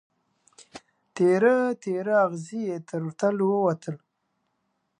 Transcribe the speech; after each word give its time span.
تیاره، 1.15 1.55
تیاره 1.81 2.15
اغزې 2.25 2.59
یې 2.69 2.77
تر 2.87 3.01
تلو 3.19 3.47
ووتله 3.53 4.01